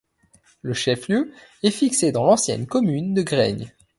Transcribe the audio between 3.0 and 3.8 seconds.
de Graignes.